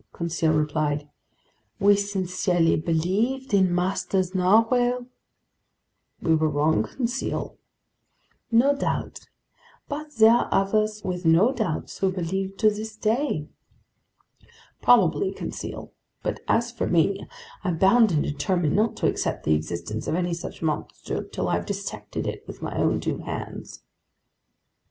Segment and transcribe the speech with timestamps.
[0.13, 1.07] Conseil replied.
[1.79, 5.05] "We sincerely believed in master's narwhale."
[6.19, 7.59] "We were wrong, Conseil."
[8.51, 9.27] "No doubt,
[9.87, 13.47] but there are others with no doubts who believe to this day!"
[14.81, 15.93] "Probably, Conseil.
[16.23, 17.27] But as for me,
[17.63, 21.67] I'm bound and determined not to accept the existence of any such monster till I've
[21.67, 23.83] dissected it with my own two hands."